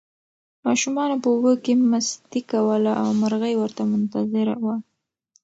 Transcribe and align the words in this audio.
ماشومانو 0.67 1.15
په 1.23 1.27
اوبو 1.33 1.51
کې 1.63 1.73
مستي 1.91 2.41
کوله 2.51 2.93
او 3.01 3.07
مرغۍ 3.21 3.53
ورته 3.57 3.81
منتظره 3.91 4.55
وه. 4.63 4.75